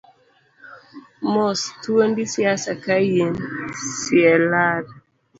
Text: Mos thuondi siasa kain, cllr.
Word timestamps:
Mos 1.31 1.61
thuondi 1.81 2.23
siasa 2.33 2.73
kain, 2.85 3.31
cllr. 4.03 4.83